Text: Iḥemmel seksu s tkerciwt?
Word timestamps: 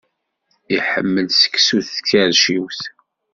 Iḥemmel 0.75 1.27
seksu 1.31 1.79
s 1.87 1.89
tkerciwt? 1.95 2.81